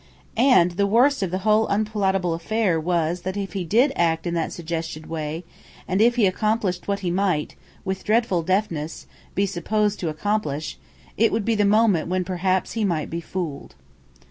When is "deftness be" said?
8.41-9.45